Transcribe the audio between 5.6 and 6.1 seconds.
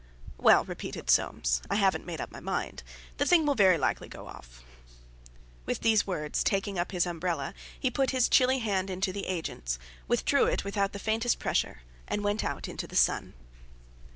With these